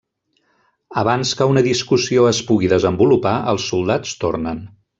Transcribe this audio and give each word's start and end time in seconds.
Abans 1.01 1.33
que 1.41 1.47
una 1.51 1.63
discussió 1.67 2.25
es 2.31 2.39
pugui 2.49 2.73
desenvolupar 2.73 3.35
els 3.53 3.69
soldats 3.75 4.19
tornen. 4.25 4.69